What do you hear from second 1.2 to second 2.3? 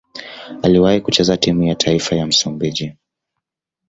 timu ya taifa ya